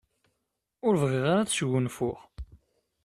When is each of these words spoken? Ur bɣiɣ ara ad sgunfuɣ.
Ur 0.85 0.93
bɣiɣ 1.01 1.25
ara 1.31 1.41
ad 1.43 1.49
sgunfuɣ. 1.51 2.19